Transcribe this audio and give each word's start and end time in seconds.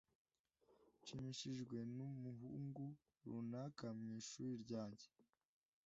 Nshimishijwe 0.99 1.77
numuhungu 1.95 2.85
runaka 3.29 3.85
mwishuri 3.99 4.51
ryanjye. 4.63 5.07